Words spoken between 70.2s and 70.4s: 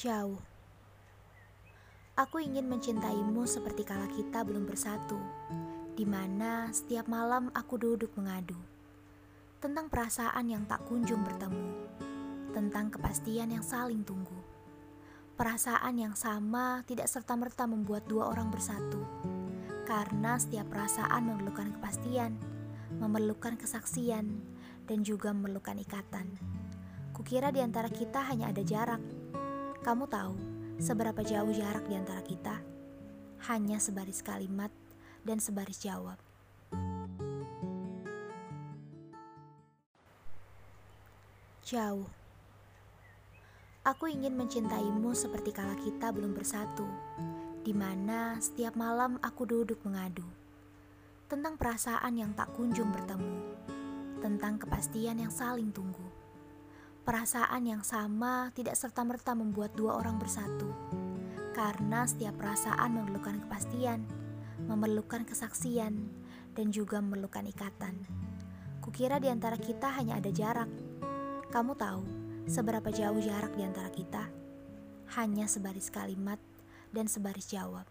ada